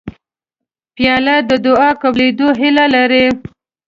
پیاله 0.95 1.35
د 1.49 1.51
دعا 1.65 1.89
قبولېدو 2.01 2.47
هیله 2.59 2.85
لري 2.95 3.25